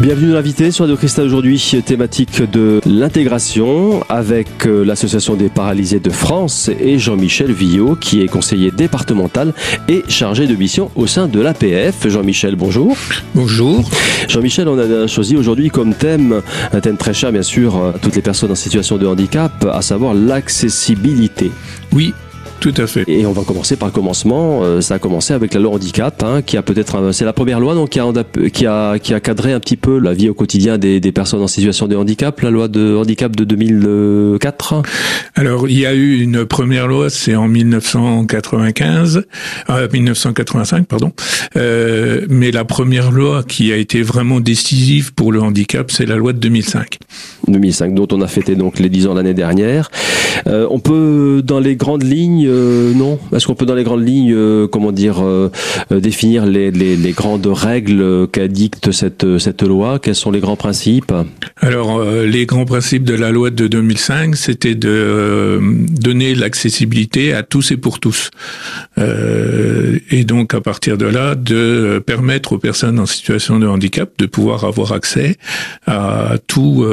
Bienvenue 0.00 0.32
l'invité 0.32 0.70
sur 0.70 0.84
Radio 0.84 0.96
Cristal 0.96 1.26
aujourd'hui, 1.26 1.62
thématique 1.84 2.40
de 2.50 2.80
l'intégration 2.86 4.02
avec 4.08 4.48
euh, 4.64 4.82
l'Association 4.82 5.34
des 5.34 5.50
paralysés 5.50 6.00
de 6.00 6.08
France 6.08 6.70
et 6.80 6.98
Jean-Michel 6.98 7.52
Villot 7.52 7.96
qui 7.96 8.22
est 8.22 8.26
conseiller 8.26 8.70
départemental 8.70 9.52
et 9.88 10.02
chargé 10.08 10.46
de 10.46 10.54
mission 10.56 10.90
au 10.94 11.06
sein 11.06 11.28
de 11.28 11.38
l'APF. 11.38 12.08
Jean-Michel, 12.08 12.56
bonjour. 12.56 12.96
Bonjour. 13.34 13.90
Jean-Michel, 14.26 14.68
on 14.68 14.78
a 14.78 15.06
choisi 15.06 15.36
aujourd'hui 15.36 15.68
comme 15.68 15.92
thème, 15.92 16.40
un 16.72 16.80
thème 16.80 16.96
très 16.96 17.12
cher 17.12 17.30
bien 17.30 17.42
sûr 17.42 17.76
à 17.76 17.92
toutes 18.00 18.16
les 18.16 18.22
personnes 18.22 18.52
en 18.52 18.54
situation 18.54 18.96
de 18.96 19.06
handicap, 19.06 19.66
à 19.70 19.82
savoir 19.82 20.14
l'accessibilité. 20.14 21.52
Oui, 21.92 22.14
tout 22.60 22.74
à 22.76 22.86
fait. 22.86 23.04
Et 23.08 23.26
on 23.26 23.32
va 23.32 23.42
commencer 23.42 23.76
par 23.76 23.88
le 23.88 23.92
commencement. 23.92 24.62
Euh, 24.62 24.80
ça 24.80 24.94
a 24.94 24.98
commencé 24.98 25.32
avec 25.32 25.54
la 25.54 25.60
loi 25.60 25.72
handicap, 25.72 26.22
hein, 26.22 26.42
qui 26.42 26.56
a 26.56 26.62
peut-être, 26.62 27.12
c'est 27.12 27.24
la 27.24 27.32
première 27.32 27.58
loi 27.58 27.74
donc 27.74 27.90
qui 27.90 28.00
a, 28.00 28.12
qui 28.52 28.66
a 28.66 28.98
qui 28.98 29.14
a 29.14 29.20
cadré 29.20 29.52
un 29.52 29.60
petit 29.60 29.76
peu 29.76 29.98
la 29.98 30.12
vie 30.12 30.28
au 30.28 30.34
quotidien 30.34 30.78
des, 30.78 31.00
des 31.00 31.12
personnes 31.12 31.42
en 31.42 31.48
situation 31.48 31.88
de 31.88 31.96
handicap. 31.96 32.40
La 32.42 32.50
loi 32.50 32.68
de 32.68 32.96
handicap 32.96 33.34
de 33.34 33.44
2004. 33.44 34.82
Alors 35.34 35.68
il 35.68 35.78
y 35.78 35.86
a 35.86 35.94
eu 35.94 36.20
une 36.20 36.44
première 36.44 36.86
loi, 36.86 37.10
c'est 37.10 37.34
en 37.34 37.48
1995, 37.48 39.24
euh, 39.70 39.88
1985 39.90 40.86
pardon. 40.86 41.12
Euh, 41.56 42.26
mais 42.28 42.50
la 42.50 42.64
première 42.64 43.10
loi 43.10 43.42
qui 43.42 43.72
a 43.72 43.76
été 43.76 44.02
vraiment 44.02 44.40
décisive 44.40 45.14
pour 45.14 45.32
le 45.32 45.40
handicap, 45.40 45.90
c'est 45.90 46.06
la 46.06 46.16
loi 46.16 46.32
de 46.32 46.38
2005. 46.38 46.98
2005, 47.48 47.94
dont 47.94 48.08
on 48.12 48.20
a 48.20 48.26
fêté 48.26 48.54
donc 48.54 48.78
les 48.78 48.88
10 48.88 49.06
ans 49.06 49.14
l'année 49.14 49.34
dernière. 49.34 49.90
Euh, 50.46 50.66
on 50.70 50.78
peut, 50.78 51.42
dans 51.44 51.60
les 51.60 51.76
grandes 51.76 52.02
lignes, 52.02 52.49
euh, 52.50 52.92
non. 52.94 53.18
Est-ce 53.34 53.46
qu'on 53.46 53.54
peut, 53.54 53.66
dans 53.66 53.74
les 53.74 53.84
grandes 53.84 54.06
lignes, 54.06 54.34
euh, 54.34 54.66
comment 54.66 54.92
dire, 54.92 55.22
euh, 55.22 55.48
définir 55.90 56.46
les, 56.46 56.70
grandes 57.16 57.46
règles 57.46 58.28
qu'addicte 58.28 58.92
cette, 58.92 59.38
cette 59.38 59.62
loi? 59.62 59.98
Quels 59.98 60.14
sont 60.14 60.30
les 60.30 60.40
grands 60.40 60.56
principes? 60.56 61.12
Alors, 61.56 62.04
les 62.04 62.46
grands 62.46 62.64
principes 62.64 63.04
de 63.04 63.14
la 63.14 63.30
loi 63.30 63.50
de 63.50 63.66
2005, 63.66 64.36
c'était 64.36 64.74
de 64.74 65.60
donner 65.60 66.34
l'accessibilité 66.34 67.32
à 67.32 67.42
tous 67.42 67.70
et 67.70 67.76
pour 67.76 68.00
tous. 68.00 68.30
et 68.98 70.24
donc, 70.24 70.54
à 70.54 70.60
partir 70.60 70.98
de 70.98 71.06
là, 71.06 71.34
de 71.34 72.02
permettre 72.04 72.52
aux 72.52 72.58
personnes 72.58 72.98
en 72.98 73.06
situation 73.06 73.58
de 73.58 73.66
handicap 73.66 74.10
de 74.18 74.26
pouvoir 74.26 74.64
avoir 74.64 74.92
accès 74.92 75.36
à 75.86 76.34
tout 76.46 76.86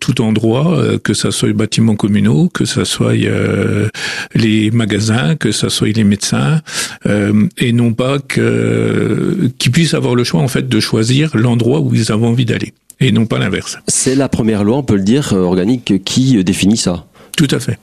tout 0.00 0.20
endroit, 0.20 0.78
que 1.02 1.14
ça 1.14 1.30
soit 1.30 1.48
les 1.48 1.54
bâtiments 1.54 1.96
communaux, 1.96 2.48
que 2.48 2.64
ça 2.64 2.84
soit 2.84 3.14
les 4.34 4.70
magasins, 4.70 4.91
que 5.38 5.52
ça 5.52 5.70
soit 5.70 5.94
les 5.96 6.04
médecins, 6.04 6.60
euh, 7.06 7.48
et 7.58 7.72
non 7.72 7.92
pas 7.92 8.18
que 8.18 9.50
qu'ils 9.58 9.72
puissent 9.72 9.94
avoir 9.94 10.14
le 10.14 10.24
choix 10.24 10.40
en 10.40 10.48
fait 10.48 10.68
de 10.68 10.80
choisir 10.80 11.30
l'endroit 11.34 11.80
où 11.80 11.94
ils 11.94 12.12
ont 12.12 12.24
envie 12.24 12.44
d'aller, 12.44 12.72
et 13.00 13.12
non 13.12 13.26
pas 13.26 13.38
l'inverse. 13.38 13.78
C'est 13.88 14.14
la 14.14 14.28
première 14.28 14.64
loi, 14.64 14.78
on 14.78 14.82
peut 14.82 14.96
le 14.96 15.02
dire, 15.02 15.32
organique 15.32 16.04
qui 16.04 16.42
définit 16.44 16.76
ça. 16.76 17.06
Tout 17.36 17.48
à 17.50 17.58
fait. 17.58 17.78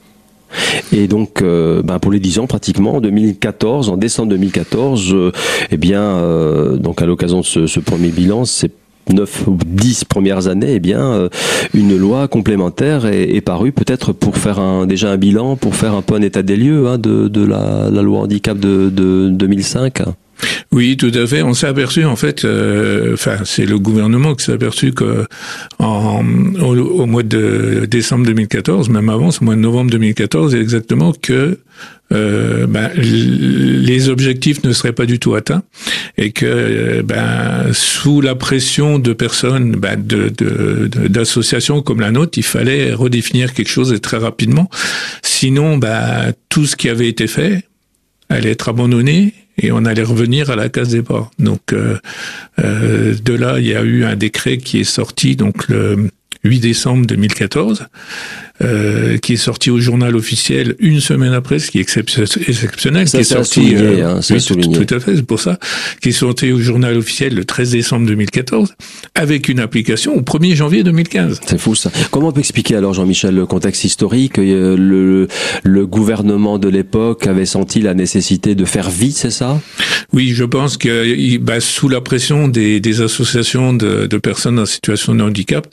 Et 0.92 1.06
donc, 1.06 1.42
euh, 1.42 1.82
ben 1.82 1.98
pour 1.98 2.12
les 2.12 2.20
10 2.20 2.40
ans 2.40 2.46
pratiquement, 2.46 2.96
en 2.96 3.00
2014, 3.00 3.88
en 3.88 3.96
décembre 3.96 4.30
2014, 4.30 5.12
euh, 5.12 5.32
eh 5.70 5.76
bien, 5.76 6.02
euh, 6.02 6.76
donc 6.76 7.02
à 7.02 7.06
l'occasion 7.06 7.40
de 7.40 7.44
ce, 7.44 7.66
ce 7.66 7.80
premier 7.80 8.08
bilan, 8.08 8.44
c'est 8.44 8.72
9 9.12 9.48
ou 9.48 9.58
10 9.66 10.04
premières 10.04 10.46
années, 10.48 10.74
eh 10.74 10.80
bien, 10.80 11.00
euh, 11.00 11.28
une 11.74 11.96
loi 11.96 12.28
complémentaire 12.28 13.06
est, 13.06 13.40
parue 13.40 13.72
peut-être 13.72 14.12
pour 14.12 14.36
faire 14.36 14.58
un, 14.58 14.86
déjà 14.86 15.10
un 15.10 15.16
bilan, 15.16 15.56
pour 15.56 15.74
faire 15.74 15.94
un 15.94 16.02
peu 16.02 16.14
un 16.14 16.22
état 16.22 16.42
des 16.42 16.56
lieux 16.56 16.88
hein, 16.88 16.98
de, 16.98 17.44
la, 17.44 17.90
loi 18.02 18.20
handicap 18.20 18.58
de, 18.58 18.90
de 18.90 19.28
2005. 19.30 20.02
Oui, 20.72 20.96
tout 20.96 21.12
à 21.14 21.26
fait. 21.26 21.42
On 21.42 21.54
s'est 21.54 21.66
aperçu 21.66 22.04
en 22.04 22.16
fait, 22.16 22.44
euh, 22.44 23.14
enfin 23.14 23.38
c'est 23.44 23.66
le 23.66 23.78
gouvernement 23.78 24.34
qui 24.34 24.44
s'est 24.44 24.52
aperçu 24.52 24.92
que 24.92 25.26
en, 25.78 26.24
au, 26.60 26.76
au, 26.76 27.06
mois 27.06 27.22
de 27.22 27.86
décembre 27.90 28.24
2014, 28.26 28.88
même 28.88 29.08
avant, 29.08 29.30
ce 29.30 29.42
mois 29.44 29.54
de 29.54 29.60
novembre 29.60 29.90
2014, 29.90 30.54
exactement 30.54 31.12
que 31.12 31.58
euh, 32.12 32.66
ben, 32.66 32.90
les 32.96 34.08
objectifs 34.08 34.64
ne 34.64 34.72
seraient 34.72 34.92
pas 34.92 35.06
du 35.06 35.20
tout 35.20 35.34
atteints 35.34 35.62
et 36.18 36.32
que 36.32 37.02
ben, 37.02 37.72
sous 37.72 38.20
la 38.20 38.34
pression 38.34 38.98
de 38.98 39.12
personnes, 39.12 39.76
ben, 39.76 40.02
d'associations 40.02 41.82
comme 41.82 42.00
la 42.00 42.10
nôtre, 42.10 42.36
il 42.36 42.42
fallait 42.42 42.92
redéfinir 42.92 43.54
quelque 43.54 43.68
chose 43.68 43.96
très 44.02 44.16
rapidement. 44.16 44.68
Sinon, 45.22 45.78
ben, 45.78 46.32
tout 46.48 46.66
ce 46.66 46.74
qui 46.74 46.88
avait 46.88 47.08
été 47.08 47.28
fait 47.28 47.64
allait 48.28 48.50
être 48.50 48.68
abandonné 48.68 49.34
et 49.58 49.72
on 49.72 49.84
allait 49.84 50.02
revenir 50.02 50.50
à 50.50 50.56
la 50.56 50.68
case 50.68 50.90
départ. 50.90 51.30
Donc 51.38 51.72
euh, 51.72 51.98
euh, 52.58 53.14
de 53.14 53.34
là, 53.34 53.58
il 53.58 53.66
y 53.66 53.74
a 53.74 53.82
eu 53.82 54.04
un 54.04 54.16
décret 54.16 54.58
qui 54.58 54.80
est 54.80 54.84
sorti 54.84 55.36
donc 55.36 55.68
le 55.68 56.10
8 56.44 56.60
décembre 56.60 57.06
2014 57.06 57.86
euh, 58.62 59.18
qui 59.18 59.34
est 59.34 59.36
sorti 59.36 59.70
au 59.70 59.80
journal 59.80 60.14
officiel 60.16 60.76
une 60.78 61.00
semaine 61.00 61.32
après, 61.32 61.58
ce 61.58 61.70
qui 61.70 61.78
est 61.78 61.80
exceptionnel, 61.80 63.08
ça, 63.08 63.18
qui 63.18 63.22
est 63.22 63.24
sorti 63.24 63.74
euh, 63.74 64.16
hein, 64.16 64.20
oui, 64.30 64.44
tout, 64.44 64.54
tout, 64.56 64.94
à 64.94 65.00
fait, 65.00 65.16
c'est 65.16 65.26
pour 65.26 65.40
ça, 65.40 65.58
qui 66.00 66.10
est 66.10 66.12
sorti 66.12 66.52
au 66.52 66.58
journal 66.58 66.96
officiel 66.96 67.34
le 67.34 67.44
13 67.44 67.70
décembre 67.70 68.06
2014, 68.06 68.74
avec 69.14 69.48
une 69.48 69.60
application 69.60 70.14
au 70.14 70.20
1er 70.20 70.54
janvier 70.54 70.82
2015. 70.82 71.40
C'est 71.46 71.58
fou 71.58 71.74
ça. 71.74 71.90
Comment 72.10 72.28
on 72.28 72.32
peut 72.32 72.40
expliquer 72.40 72.76
alors, 72.76 72.94
Jean-Michel, 72.94 73.34
le 73.34 73.46
contexte 73.46 73.84
historique 73.84 74.38
euh, 74.38 74.76
le, 74.76 75.28
le 75.62 75.86
gouvernement 75.86 76.58
de 76.58 76.68
l'époque 76.68 77.26
avait 77.26 77.46
senti 77.46 77.80
la 77.80 77.94
nécessité 77.94 78.54
de 78.54 78.64
faire 78.64 78.90
vite, 78.90 79.16
c'est 79.16 79.30
ça? 79.30 79.60
Oui, 80.12 80.32
je 80.34 80.44
pense 80.44 80.76
que 80.76 81.38
bah, 81.38 81.60
sous 81.60 81.88
la 81.88 82.00
pression 82.00 82.48
des, 82.48 82.80
des 82.80 83.00
associations 83.00 83.72
de, 83.72 84.06
de, 84.06 84.18
personnes 84.18 84.58
en 84.58 84.66
situation 84.66 85.14
de 85.14 85.22
handicap, 85.22 85.66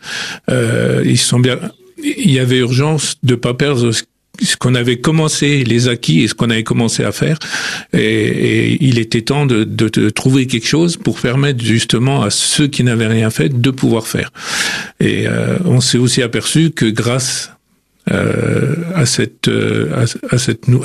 euh, 0.50 1.04
ils 1.06 1.18
sont 1.18 1.40
bien 1.40 1.60
il 2.04 2.32
y 2.32 2.40
avait 2.40 2.58
urgence 2.58 3.16
de 3.24 3.36
pas 3.36 3.54
perdre 3.54 3.92
ce 4.42 4.56
qu'on 4.58 4.76
avait 4.76 4.98
commencé, 4.98 5.64
les 5.64 5.88
acquis 5.88 6.22
et 6.22 6.28
ce 6.28 6.34
qu'on 6.34 6.50
avait 6.50 6.64
commencé 6.64 7.04
à 7.04 7.12
faire. 7.12 7.38
Et, 7.94 8.78
il 8.82 9.00
était 9.00 9.22
temps 9.22 9.46
de, 9.46 10.10
trouver 10.10 10.48
quelque 10.48 10.68
chose 10.68 10.98
pour 10.98 11.20
permettre 11.20 11.64
justement 11.64 12.22
à 12.22 12.30
ceux 12.30 12.68
qui 12.68 12.84
n'avaient 12.84 13.08
rien 13.08 13.30
fait 13.30 13.50
de 13.50 13.72
pouvoir 13.72 14.08
faire. 14.08 14.32
Et 15.00 15.28
euh, 15.28 15.58
on 15.66 15.82
s'est 15.82 15.98
aussi 15.98 16.22
aperçu 16.22 16.72
que 16.72 16.86
grâce 16.86 17.52
euh, 18.12 18.76
à, 18.96 19.06
cette, 19.06 19.48
euh, 19.48 20.06
à, 20.30 20.38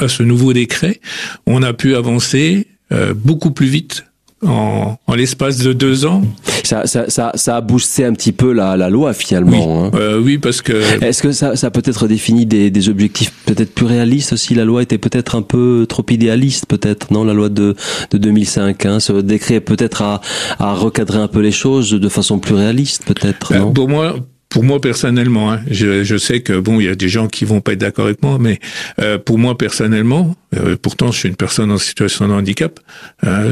ce 0.08 0.22
nouveau 0.22 0.52
décret, 0.52 1.00
on 1.46 1.62
a 1.62 1.72
pu 1.72 1.94
avancer 1.94 2.66
beaucoup 3.14 3.52
plus 3.52 3.68
vite 3.68 4.04
en, 4.46 4.96
en 5.06 5.14
l'espace 5.14 5.58
de 5.58 5.72
deux 5.72 6.04
ans. 6.06 6.22
Ça, 6.64 6.86
ça, 6.86 7.10
ça, 7.10 7.32
ça, 7.34 7.56
a 7.56 7.60
boosté 7.60 8.04
un 8.04 8.12
petit 8.12 8.32
peu 8.32 8.52
la, 8.52 8.76
la 8.76 8.88
loi 8.88 9.12
finalement. 9.12 9.82
Oui, 9.82 9.88
hein. 9.88 9.98
euh, 9.98 10.20
oui 10.20 10.38
parce 10.38 10.62
que. 10.62 10.72
Est-ce 11.02 11.22
que 11.22 11.32
ça, 11.32 11.56
ça 11.56 11.70
peut-être 11.70 12.06
défini 12.08 12.46
des, 12.46 12.70
des 12.70 12.88
objectifs 12.88 13.32
peut-être 13.46 13.74
plus 13.74 13.86
réalistes 13.86 14.32
aussi? 14.32 14.54
La 14.54 14.64
loi 14.64 14.82
était 14.82 14.98
peut-être 14.98 15.34
un 15.34 15.42
peu 15.42 15.86
trop 15.88 16.04
idéaliste, 16.08 16.66
peut-être 16.66 17.12
non? 17.12 17.24
La 17.24 17.34
loi 17.34 17.48
de, 17.48 17.74
de 18.10 18.18
2005, 18.18 18.86
hein, 18.86 19.00
ce 19.00 19.12
décret 19.12 19.60
peut-être 19.60 20.02
à, 20.02 20.20
à 20.58 20.74
recadrer 20.74 21.18
un 21.18 21.28
peu 21.28 21.40
les 21.40 21.52
choses 21.52 21.90
de 21.90 22.08
façon 22.08 22.38
plus 22.38 22.54
réaliste, 22.54 23.04
peut-être. 23.04 23.52
Ben, 23.52 23.72
pour 23.72 23.88
moi, 23.88 24.16
pour 24.52 24.64
moi 24.64 24.82
personnellement, 24.82 25.50
hein, 25.50 25.62
je, 25.70 26.04
je, 26.04 26.16
sais 26.18 26.42
que 26.42 26.60
bon, 26.60 26.78
il 26.78 26.84
y 26.84 26.88
a 26.90 26.94
des 26.94 27.08
gens 27.08 27.26
qui 27.26 27.46
vont 27.46 27.62
pas 27.62 27.72
être 27.72 27.78
d'accord 27.78 28.04
avec 28.04 28.22
moi, 28.22 28.36
mais 28.38 28.60
euh, 29.00 29.16
pour 29.16 29.38
moi 29.38 29.56
personnellement, 29.56 30.36
euh, 30.54 30.76
pourtant 30.76 31.10
je 31.10 31.20
suis 31.20 31.28
une 31.30 31.36
personne 31.36 31.70
en 31.70 31.78
situation 31.78 32.28
de 32.28 32.34
handicap. 32.34 32.78
Hein, 33.22 33.44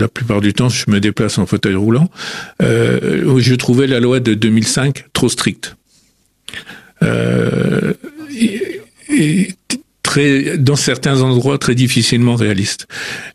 la 0.00 0.08
plupart 0.08 0.40
du 0.40 0.54
temps, 0.54 0.70
je 0.70 0.86
me 0.88 0.98
déplace 0.98 1.36
en 1.36 1.44
fauteuil 1.44 1.74
roulant. 1.74 2.08
Euh, 2.62 3.38
je 3.38 3.54
trouvais 3.54 3.86
la 3.86 4.00
loi 4.00 4.18
de 4.18 4.32
2005 4.32 5.04
trop 5.12 5.28
stricte. 5.28 5.76
Euh, 7.02 7.92
et, 8.34 8.80
et, 9.10 9.48
très, 10.08 10.56
dans 10.56 10.74
certains 10.74 11.20
endroits 11.20 11.58
très 11.58 11.74
difficilement 11.74 12.34
réaliste. 12.34 12.86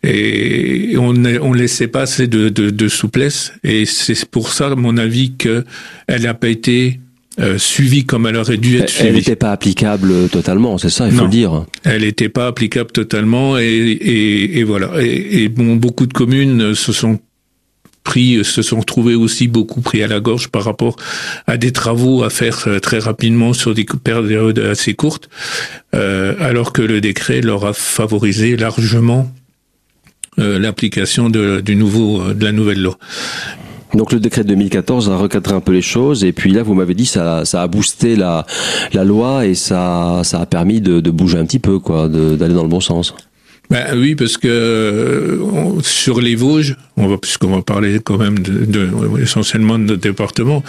Et 0.01 0.95
on 0.97 1.13
on 1.23 1.53
laissait 1.53 1.87
pas 1.87 2.01
assez 2.01 2.25
de, 2.27 2.49
de, 2.49 2.71
de 2.71 2.87
souplesse. 2.87 3.53
Et 3.63 3.85
c'est 3.85 4.25
pour 4.25 4.51
ça, 4.51 4.67
à 4.71 4.75
mon 4.75 4.97
avis, 4.97 5.35
que 5.37 5.65
elle 6.07 6.23
n'a 6.23 6.33
pas 6.33 6.49
été 6.49 6.99
euh, 7.39 7.59
suivie 7.59 8.05
comme 8.05 8.25
elle 8.25 8.37
aurait 8.37 8.57
dû 8.57 8.77
être 8.77 8.89
suivie. 8.89 9.09
Elle 9.09 9.15
n'était 9.15 9.35
pas 9.35 9.51
applicable 9.51 10.29
totalement, 10.29 10.79
c'est 10.79 10.89
ça, 10.89 11.05
il 11.05 11.11
faut 11.11 11.17
non, 11.19 11.23
le 11.25 11.29
dire. 11.29 11.65
Elle 11.83 12.01
n'était 12.01 12.29
pas 12.29 12.47
applicable 12.47 12.91
totalement, 12.91 13.59
et, 13.59 13.63
et, 13.63 14.57
et 14.59 14.63
voilà. 14.63 14.99
Et, 14.99 15.43
et, 15.43 15.49
bon, 15.49 15.75
beaucoup 15.75 16.07
de 16.07 16.13
communes 16.13 16.73
se 16.73 16.91
sont 16.91 17.19
pris, 18.03 18.43
se 18.43 18.61
sont 18.61 18.81
trouvés 18.81 19.15
aussi 19.15 19.47
beaucoup 19.47 19.81
pris 19.81 20.03
à 20.03 20.07
la 20.07 20.19
gorge 20.19 20.49
par 20.49 20.63
rapport 20.63 20.95
à 21.47 21.57
des 21.57 21.71
travaux 21.71 22.23
à 22.23 22.29
faire 22.29 22.67
très 22.81 22.99
rapidement 22.99 23.53
sur 23.53 23.73
des 23.73 23.85
périodes 23.85 24.59
assez 24.59 24.93
courtes, 24.93 25.29
euh, 25.95 26.35
alors 26.39 26.73
que 26.73 26.81
le 26.81 27.01
décret 27.01 27.41
leur 27.41 27.65
a 27.65 27.73
favorisé 27.73 28.57
largement 28.57 29.31
euh, 30.39 30.59
l'application 30.59 31.29
de, 31.29 31.61
du 31.61 31.75
nouveau, 31.75 32.33
de 32.33 32.43
la 32.43 32.51
nouvelle 32.51 32.81
loi. 32.81 32.97
Donc 33.93 34.11
le 34.11 34.19
décret 34.19 34.43
de 34.43 34.49
2014 34.49 35.11
a 35.11 35.17
recadré 35.17 35.53
un 35.53 35.59
peu 35.59 35.71
les 35.71 35.83
choses 35.83 36.23
et 36.23 36.31
puis 36.31 36.51
là 36.51 36.63
vous 36.63 36.73
m'avez 36.73 36.95
dit 36.95 37.05
ça 37.05 37.45
ça 37.45 37.61
a 37.61 37.67
boosté 37.67 38.15
la 38.15 38.43
la 38.91 39.03
loi 39.03 39.45
et 39.45 39.53
ça 39.53 40.21
ça 40.23 40.41
a 40.41 40.47
permis 40.47 40.81
de, 40.81 40.99
de 40.99 41.11
bouger 41.11 41.37
un 41.37 41.45
petit 41.45 41.59
peu 41.59 41.77
quoi 41.77 42.09
d'aller 42.09 42.55
dans 42.55 42.63
le 42.63 42.69
bon 42.69 42.79
sens. 42.79 43.13
Ben 43.69 43.97
oui, 43.97 44.15
parce 44.15 44.37
que 44.37 44.47
euh, 44.47 45.81
sur 45.81 46.21
les 46.21 46.35
Vosges, 46.35 46.75
on 46.97 47.07
va 47.07 47.17
puisqu'on 47.17 47.55
va 47.55 47.61
parler 47.61 47.99
quand 48.03 48.17
même 48.17 48.37
de, 48.39 48.65
de 48.65 48.89
essentiellement 49.21 49.79
de 49.79 49.85
notre 49.85 50.01
département. 50.01 50.63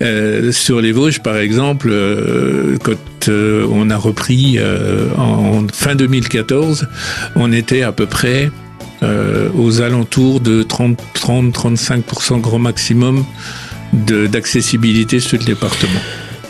Euh, 0.00 0.52
sur 0.52 0.80
les 0.80 0.92
Vosges, 0.92 1.20
par 1.20 1.36
exemple, 1.36 1.88
euh, 1.90 2.76
quand 2.82 3.28
euh, 3.28 3.66
on 3.70 3.90
a 3.90 3.96
repris 3.96 4.56
euh, 4.58 5.08
en 5.18 5.66
fin 5.72 5.94
2014, 5.96 6.88
on 7.34 7.52
était 7.52 7.82
à 7.82 7.92
peu 7.92 8.06
près 8.06 8.50
aux 9.56 9.82
alentours 9.82 10.40
de 10.40 10.62
30-35% 10.64 12.40
grand 12.40 12.58
maximum 12.58 13.24
d'accessibilité 13.92 15.20
sur 15.20 15.38
le 15.38 15.44
département. 15.44 16.00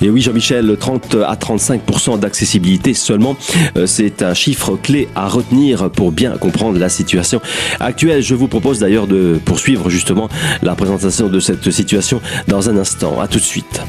Et 0.03 0.11
oui, 0.11 0.21
Jean-Michel, 0.21 0.77
30 0.79 1.17
à 1.27 1.35
35% 1.35 2.19
d'accessibilité 2.19 2.95
seulement, 2.95 3.37
euh, 3.77 3.87
c'est 3.87 4.23
un 4.23 4.35
chiffre 4.35 4.77
clé 4.77 5.09
à 5.15 5.29
retenir 5.29 5.91
pour 5.91 6.13
bien 6.13 6.37
comprendre 6.37 6.79
la 6.79 6.89
situation 6.89 7.41
actuelle. 7.81 8.23
Je 8.23 8.35
vous 8.35 8.49
propose 8.49 8.79
d'ailleurs 8.79 9.07
de 9.07 9.41
poursuivre 9.45 9.89
justement 9.91 10.29
la 10.63 10.75
présentation 10.75 11.29
de 11.29 11.41
cette 11.41 11.71
situation 11.71 12.21
dans 12.49 12.69
un 12.69 12.77
instant. 12.77 13.21
À 13.21 13.29
tout 13.29 13.39
de 13.39 13.45
suite. 13.45 13.81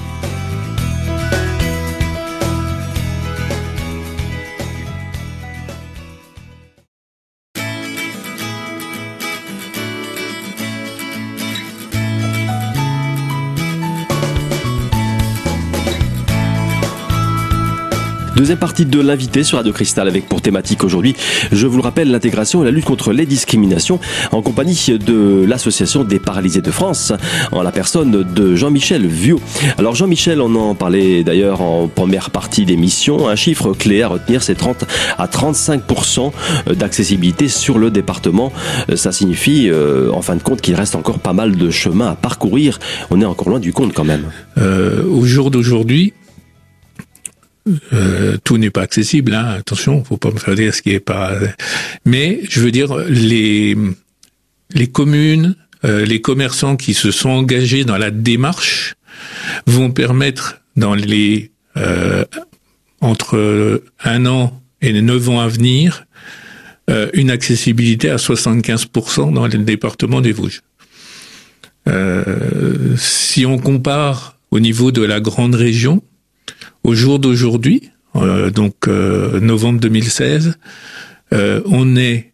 Deuxième 18.37 18.59
partie 18.59 18.85
de 18.85 19.01
l'invité 19.01 19.43
sur 19.43 19.57
Radio 19.57 19.73
Cristal 19.73 20.07
avec 20.07 20.29
pour 20.29 20.43
thématique 20.43 20.83
aujourd'hui, 20.83 21.15
je 21.51 21.65
vous 21.65 21.77
le 21.77 21.81
rappelle, 21.81 22.11
l'intégration 22.11 22.61
et 22.61 22.65
la 22.65 22.71
lutte 22.71 22.85
contre 22.85 23.11
les 23.11 23.25
discriminations 23.25 23.99
en 24.31 24.43
compagnie 24.43 24.99
de 25.03 25.43
l'Association 25.43 26.03
des 26.03 26.19
paralysés 26.19 26.61
de 26.61 26.69
France 26.69 27.13
en 27.51 27.63
la 27.63 27.71
personne 27.71 28.11
de 28.11 28.55
Jean-Michel 28.55 29.07
Vieux. 29.07 29.37
Alors 29.79 29.95
Jean-Michel, 29.95 30.39
on 30.39 30.53
en 30.53 30.75
parlait 30.75 31.23
d'ailleurs 31.23 31.61
en 31.61 31.87
première 31.87 32.29
partie 32.29 32.63
d'émission, 32.63 33.27
un 33.27 33.35
chiffre 33.35 33.73
clé 33.73 34.03
à 34.03 34.07
retenir, 34.07 34.43
c'est 34.43 34.53
30 34.53 34.85
à 35.17 35.25
35% 35.25 36.31
d'accessibilité 36.75 37.47
sur 37.47 37.79
le 37.79 37.89
département. 37.89 38.53
Ça 38.93 39.11
signifie 39.11 39.67
euh, 39.67 40.11
en 40.11 40.21
fin 40.21 40.35
de 40.35 40.43
compte 40.43 40.61
qu'il 40.61 40.75
reste 40.75 40.93
encore 40.93 41.17
pas 41.17 41.33
mal 41.33 41.55
de 41.55 41.71
chemin 41.71 42.11
à 42.11 42.15
parcourir. 42.15 42.77
On 43.09 43.19
est 43.19 43.25
encore 43.25 43.49
loin 43.49 43.59
du 43.59 43.73
compte 43.73 43.93
quand 43.93 44.05
même. 44.05 44.25
Euh, 44.59 45.03
au 45.09 45.25
jour 45.25 45.49
d'aujourd'hui, 45.49 46.13
euh, 47.93 48.37
tout 48.43 48.57
n'est 48.57 48.69
pas 48.69 48.81
accessible, 48.81 49.33
hein. 49.33 49.55
attention, 49.59 50.03
faut 50.03 50.17
pas 50.17 50.31
me 50.31 50.39
faire 50.39 50.55
dire 50.55 50.73
ce 50.73 50.81
qui 50.81 50.91
est 50.91 50.99
pas. 50.99 51.33
Mais 52.05 52.41
je 52.49 52.59
veux 52.59 52.71
dire 52.71 52.95
les 53.09 53.75
les 54.73 54.87
communes, 54.87 55.55
euh, 55.85 56.05
les 56.05 56.21
commerçants 56.21 56.75
qui 56.75 56.93
se 56.93 57.11
sont 57.11 57.29
engagés 57.29 57.85
dans 57.85 57.97
la 57.97 58.11
démarche 58.11 58.95
vont 59.65 59.91
permettre 59.91 60.61
dans 60.75 60.95
les 60.95 61.51
euh, 61.77 62.25
entre 63.01 63.83
un 64.03 64.25
an 64.25 64.61
et 64.81 64.99
neuf 65.01 65.29
ans 65.29 65.39
à 65.39 65.47
venir 65.47 66.05
euh, 66.89 67.09
une 67.13 67.29
accessibilité 67.29 68.09
à 68.09 68.15
75% 68.15 69.33
dans 69.33 69.47
le 69.47 69.57
département 69.59 70.21
des 70.21 70.31
Vosges. 70.31 70.61
si 72.97 73.45
on 73.45 73.59
compare 73.59 74.37
au 74.51 74.59
niveau 74.59 74.91
de 74.91 75.03
la 75.03 75.19
grande 75.19 75.55
région, 75.55 76.01
au 76.83 76.93
jour 76.93 77.19
d'aujourd'hui, 77.19 77.91
euh, 78.15 78.49
donc 78.49 78.87
euh, 78.87 79.39
novembre 79.39 79.79
2016, 79.79 80.57
euh, 81.33 81.61
on 81.65 81.95
est 81.95 82.33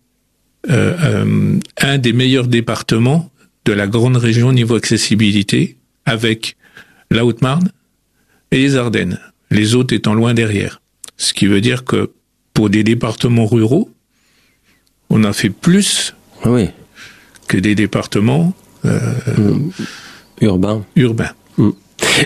un 0.70 1.98
des 1.98 2.14
meilleurs 2.14 2.48
départements 2.48 3.30
de 3.66 3.74
la 3.74 3.86
grande 3.86 4.16
région 4.16 4.48
au 4.48 4.54
niveau 4.54 4.76
accessibilité, 4.76 5.78
avec 6.06 6.56
la 7.12 7.26
Haute-Marne 7.26 7.70
et 8.52 8.60
les 8.60 8.78
Ardennes, 8.78 9.20
les 9.52 9.76
autres 9.76 9.94
étant 9.94 10.14
loin 10.14 10.34
derrière. 10.34 10.82
Ce 11.18 11.34
qui 11.34 11.48
veut 11.48 11.60
dire 11.60 11.84
que 11.84 12.12
pour 12.54 12.70
des 12.70 12.84
départements 12.84 13.46
ruraux, 13.46 13.90
on 15.10 15.24
a 15.26 15.34
fait 15.34 15.50
plus 15.50 16.16
ah 16.44 16.52
oui. 16.52 16.70
que 17.48 17.58
des 17.58 17.76
départements 17.76 18.54
euh, 18.86 19.00
urbains. 20.42 20.86
urbains. 20.96 21.32
Mm. 21.58 21.70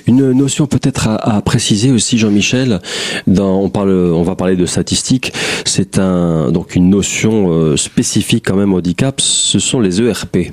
Une 0.07 0.31
notion 0.31 0.67
peut-être 0.67 1.07
à, 1.07 1.41
préciser 1.41 1.91
aussi, 1.91 2.17
Jean-Michel. 2.17 2.79
On 3.27 3.69
parle, 3.69 3.91
on 3.91 4.23
va 4.23 4.35
parler 4.35 4.55
de 4.55 4.65
statistiques. 4.65 5.33
C'est 5.65 5.99
un 5.99 6.51
donc 6.51 6.75
une 6.75 6.89
notion 6.89 7.51
euh, 7.51 7.77
spécifique 7.77 8.45
quand 8.47 8.55
même 8.55 8.73
au 8.73 8.77
handicap. 8.77 9.21
Ce 9.21 9.59
sont 9.59 9.79
les 9.79 10.01
ERP 10.01 10.51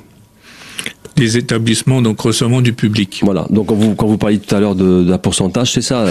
des 1.15 1.37
établissements 1.37 2.01
donc 2.01 2.19
recevant 2.21 2.61
du 2.61 2.73
public. 2.73 3.21
Voilà. 3.23 3.47
Donc 3.49 3.67
quand 3.67 3.75
vous 3.75 3.95
quand 3.95 4.07
vous 4.07 4.17
parliez 4.17 4.39
tout 4.39 4.53
à 4.55 4.59
l'heure 4.59 4.75
d'un 4.75 5.17
pourcentage, 5.17 5.73
c'est 5.73 5.81
ça, 5.81 6.05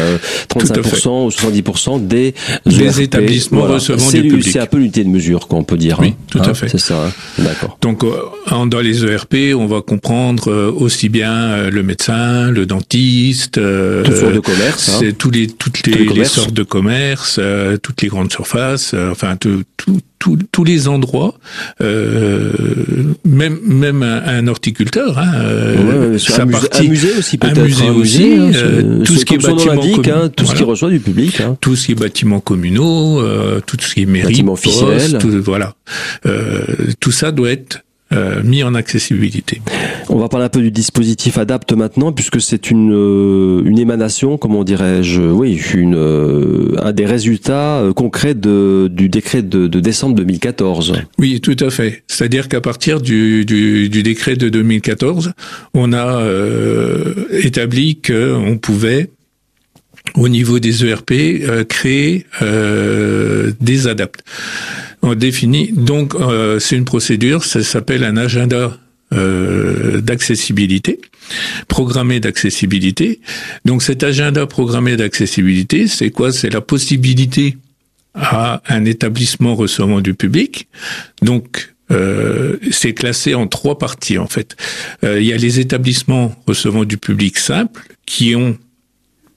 35% 0.48 1.08
euh, 1.08 1.24
ou 1.24 1.28
70% 1.28 2.06
des, 2.06 2.34
des 2.66 3.00
établissements 3.02 3.62
recevant 3.62 4.10
du 4.10 4.22
public. 4.22 4.48
C'est 4.52 4.60
un 4.60 4.66
peu 4.66 4.78
l'unité 4.78 5.04
de 5.04 5.08
mesure 5.08 5.48
qu'on 5.48 5.64
peut 5.64 5.76
dire. 5.76 5.98
Oui, 6.00 6.08
hein. 6.08 6.24
tout 6.30 6.38
à 6.38 6.48
hein, 6.48 6.54
fait. 6.54 6.68
C'est 6.68 6.78
ça. 6.78 7.06
Hein. 7.06 7.12
D'accord. 7.38 7.78
Donc 7.80 8.04
euh, 8.04 8.66
dans 8.66 8.80
les 8.80 9.04
ERP, 9.04 9.54
on 9.56 9.66
va 9.66 9.82
comprendre 9.82 10.50
euh, 10.50 10.72
aussi 10.72 11.08
bien 11.08 11.70
le 11.70 11.82
médecin, 11.82 12.50
le 12.50 12.66
dentiste, 12.66 13.60
toutes 14.04 14.16
sortes 14.16 14.34
de 14.34 14.40
commerce, 14.40 14.96
c'est 15.00 15.16
tous 15.16 15.30
les 15.30 15.46
toutes 15.46 15.86
les, 15.86 16.04
les, 16.06 16.24
sortes 16.24 16.52
de 16.52 16.62
commerce, 16.62 17.40
toutes 17.82 18.02
les 18.02 18.08
grandes 18.08 18.32
surfaces, 18.32 18.94
enfin 19.10 19.36
tout, 19.36 19.62
tout 19.76 20.00
tous 20.52 20.64
les 20.64 20.88
endroits, 20.88 21.34
euh, 21.80 22.52
même 23.24 23.58
même 23.64 24.02
un, 24.02 24.46
horticulteur, 24.46 25.18
hein, 25.18 25.32
euh, 25.36 26.18
un, 26.38 26.44
musée, 26.84 27.16
aussi 27.18 27.38
peut-être, 27.38 27.58
un 27.58 27.64
musée 27.64 27.90
aussi, 27.90 28.34
hein, 28.38 28.50
euh, 28.54 29.02
tout 29.04 29.14
ce 29.14 29.24
qui 29.24 29.34
est 29.34 29.38
bâtiment 29.38 29.72
hein, 29.72 30.28
tout 30.34 30.46
ce 30.46 30.54
qui 30.54 30.62
reçoit 30.62 30.90
du 30.90 31.00
public, 31.00 31.40
hein. 31.40 31.56
tout 31.60 31.76
ce 31.76 31.86
qui 31.86 31.92
est 31.92 31.96
bâtiments 31.96 32.40
communaux, 32.40 33.20
euh, 33.20 33.60
tout 33.64 33.76
ce 33.80 33.94
qui 33.94 34.02
est 34.02 34.06
mairie, 34.06 34.32
bâtiments 34.32 34.52
officiels, 34.52 35.18
voilà, 35.44 35.74
tout 37.00 37.12
ça 37.12 37.32
doit 37.32 37.50
être 37.50 37.84
euh, 38.12 38.42
mis 38.44 38.62
en 38.62 38.74
accessibilité. 38.74 39.60
On 40.08 40.18
va 40.18 40.28
parler 40.28 40.46
un 40.46 40.50
peu 40.50 40.60
du 40.60 40.70
dispositif 40.70 41.38
Adapt 41.38 41.72
maintenant, 41.72 42.12
puisque 42.12 42.40
c'est 42.40 42.70
une, 42.70 42.92
euh, 42.92 43.76
émanation, 43.76 44.38
comment 44.38 44.64
dirais-je, 44.64 45.20
oui, 45.20 45.60
une, 45.74 45.94
euh, 45.96 46.76
un 46.82 46.92
des 46.92 47.06
résultats 47.06 47.82
concrets 47.96 48.34
du 48.34 49.08
décret 49.08 49.42
de, 49.42 49.66
décembre 49.66 50.14
2014. 50.16 50.94
Oui, 51.18 51.40
tout 51.40 51.56
à 51.60 51.70
fait. 51.70 52.04
C'est-à-dire 52.06 52.48
qu'à 52.48 52.60
partir 52.60 53.00
du, 53.00 53.44
du, 53.44 54.02
décret 54.02 54.36
de 54.36 54.48
2014, 54.48 55.32
on 55.74 55.92
a 55.92 56.22
établi 57.30 58.00
qu'on 58.00 58.58
pouvait 58.60 59.10
au 60.16 60.28
niveau 60.28 60.58
des 60.58 60.84
ERP, 60.84 61.66
créer 61.68 62.26
des 63.60 63.88
adaptes. 63.88 64.22
On 65.06 65.14
définit 65.14 65.70
donc 65.70 66.14
euh, 66.14 66.58
c'est 66.58 66.76
une 66.76 66.86
procédure, 66.86 67.44
ça 67.44 67.62
s'appelle 67.62 68.04
un 68.04 68.16
agenda 68.16 68.78
euh, 69.14 70.00
d'accessibilité, 70.00 71.00
programmé 71.68 72.20
d'accessibilité. 72.20 73.20
Donc 73.64 73.82
cet 73.82 74.02
agenda 74.02 74.46
programmé 74.46 74.96
d'accessibilité, 74.96 75.88
c'est 75.88 76.10
quoi? 76.10 76.32
C'est 76.32 76.50
la 76.50 76.60
possibilité 76.60 77.56
à 78.14 78.62
un 78.68 78.84
établissement 78.84 79.54
recevant 79.54 80.00
du 80.00 80.14
public. 80.14 80.68
Donc 81.22 81.74
euh, 81.90 82.56
c'est 82.70 82.94
classé 82.94 83.34
en 83.34 83.46
trois 83.46 83.78
parties 83.78 84.18
en 84.18 84.26
fait. 84.26 84.56
Euh, 85.04 85.20
il 85.20 85.26
y 85.26 85.32
a 85.32 85.36
les 85.36 85.60
établissements 85.60 86.34
recevant 86.46 86.84
du 86.84 86.96
public 86.96 87.38
simple 87.38 87.82
qui 88.06 88.34
ont 88.34 88.56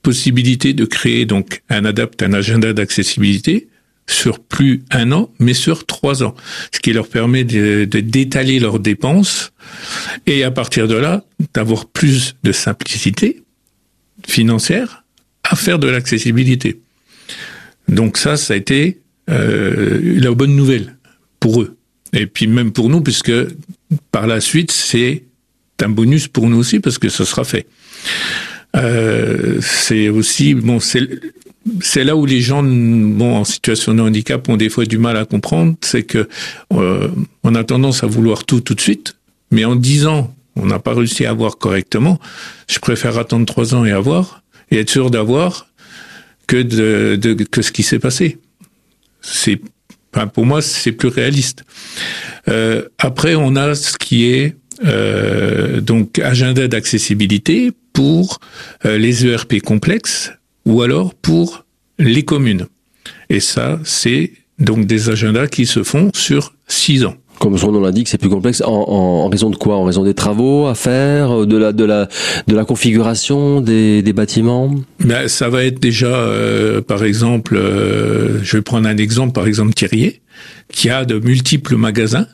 possibilité 0.01 0.74
de 0.74 0.86
créer 0.86 1.25
donc 1.25 1.62
un 1.69 1.84
un 1.86 2.34
agenda 2.34 2.72
d'accessibilité 2.72 3.67
sur 4.09 4.39
plus 4.39 4.83
un 4.91 5.11
an, 5.11 5.29
mais 5.39 5.53
sur 5.53 5.85
trois 5.85 6.23
ans, 6.23 6.33
ce 6.73 6.79
qui 6.79 6.93
leur 6.93 7.07
permet 7.07 7.43
de, 7.43 7.85
d'étaler 7.85 8.59
leurs 8.59 8.79
dépenses 8.79 9.51
et 10.25 10.43
à 10.43 10.51
partir 10.51 10.87
de 10.87 10.95
là 10.95 11.23
d'avoir 11.53 11.85
plus 11.85 12.35
de 12.43 12.51
simplicité 12.51 13.43
financière 14.25 15.03
à 15.43 15.55
faire 15.55 15.79
de 15.79 15.87
l'accessibilité. 15.87 16.79
Donc 17.87 18.17
ça, 18.17 18.37
ça 18.37 18.53
a 18.53 18.57
été 18.57 18.99
euh, 19.29 20.19
la 20.19 20.31
bonne 20.31 20.55
nouvelle 20.55 20.95
pour 21.39 21.61
eux 21.61 21.77
et 22.13 22.27
puis 22.27 22.47
même 22.47 22.71
pour 22.71 22.89
nous, 22.89 23.01
puisque 23.01 23.33
par 24.11 24.27
la 24.27 24.39
suite 24.41 24.71
c'est 24.71 25.23
un 25.81 25.89
bonus 25.89 26.27
pour 26.27 26.49
nous 26.49 26.57
aussi 26.57 26.79
parce 26.79 26.97
que 26.97 27.09
ça 27.09 27.25
sera 27.25 27.43
fait. 27.43 27.67
Euh, 28.75 29.59
c'est 29.61 30.09
aussi 30.09 30.53
bon, 30.53 30.79
c'est 30.79 31.07
c'est 31.81 32.03
là 32.03 32.15
où 32.15 32.25
les 32.25 32.41
gens 32.41 32.63
bon, 32.63 33.36
en 33.38 33.43
situation 33.43 33.93
de 33.93 34.01
handicap 34.01 34.47
ont 34.50 34.57
des 34.57 34.69
fois 34.69 34.86
du 34.86 34.97
mal 34.97 35.17
à 35.17 35.25
comprendre, 35.25 35.75
c'est 35.81 36.03
que 36.03 36.27
euh, 36.74 37.09
on 37.43 37.55
a 37.55 37.63
tendance 37.63 38.03
à 38.03 38.07
vouloir 38.07 38.45
tout 38.45 38.62
tout 38.62 38.74
de 38.74 38.81
suite, 38.81 39.15
mais 39.51 39.65
en 39.65 39.75
dix 39.75 40.05
ans, 40.05 40.33
on 40.55 40.65
n'a 40.65 40.79
pas 40.79 40.93
réussi 40.93 41.25
à 41.25 41.31
avoir 41.31 41.57
correctement. 41.57 42.19
Je 42.69 42.79
préfère 42.79 43.17
attendre 43.17 43.45
trois 43.45 43.75
ans 43.75 43.86
et 43.86 43.91
avoir 43.91 44.43
et 44.71 44.79
être 44.79 44.89
sûr 44.89 45.12
d'avoir 45.12 45.67
que 46.47 46.57
de, 46.57 47.15
de, 47.15 47.33
que 47.43 47.62
ce 47.62 47.71
qui 47.71 47.83
s'est 47.83 48.00
passé. 48.00 48.38
C'est 49.21 49.59
Enfin, 50.13 50.27
pour 50.27 50.45
moi, 50.45 50.62
c'est 50.62 50.93
plus 50.93 51.09
réaliste. 51.09 51.63
Euh, 52.47 52.83
après, 52.97 53.36
on 53.36 53.55
a 53.55 53.75
ce 53.75 53.97
qui 53.97 54.25
est 54.25 54.55
euh, 54.86 55.81
donc 55.81 56.19
agenda 56.19 56.67
d'accessibilité 56.67 57.71
pour 57.93 58.39
euh, 58.86 58.97
les 58.97 59.27
ERP 59.27 59.59
complexes 59.62 60.31
ou 60.67 60.81
alors 60.81 61.15
pour 61.15 61.65
les 61.97 62.24
communes. 62.24 62.67
Et 63.29 63.39
ça, 63.39 63.79
c'est 63.83 64.33
donc 64.59 64.86
des 64.86 65.09
agendas 65.09 65.47
qui 65.47 65.65
se 65.65 65.81
font 65.83 66.12
sur 66.13 66.53
six 66.67 67.05
ans. 67.05 67.15
Comme 67.39 67.57
son 67.57 67.71
nom 67.71 67.79
l'indique, 67.79 68.07
c'est 68.07 68.17
plus 68.17 68.29
complexe. 68.29 68.62
En, 68.62 68.71
en, 68.71 69.29
raison 69.29 69.50
de 69.50 69.55
quoi? 69.55 69.77
En 69.77 69.83
raison 69.83 70.03
des 70.03 70.15
travaux 70.15 70.65
à 70.67 70.74
faire, 70.74 71.45
de 71.45 71.55
la 71.55 71.71
de 71.71 71.86
la 71.86 72.09
de 72.47 72.55
la 72.55 72.65
configuration 72.65 73.62
des, 73.62 74.01
des 74.01 74.13
bâtiments? 74.13 74.74
Ben, 75.00 75.27
ça 75.27 75.47
va 75.47 75.63
être 75.63 75.79
déjà, 75.79 76.07
euh, 76.07 76.81
par 76.81 77.03
exemple, 77.03 77.55
euh, 77.55 78.39
je 78.43 78.57
vais 78.57 78.63
prendre 78.63 78.88
un 78.88 78.97
exemple, 78.97 79.33
par 79.33 79.45
exemple 79.45 79.74
Thierry, 79.74 80.19
qui 80.74 80.89
a 80.89 81.05
de 81.05 81.19
multiples 81.19 81.75
magasins. 81.75 82.27